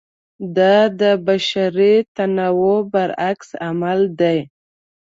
[0.57, 4.39] دا د بشري تنوع برعکس عمل دی.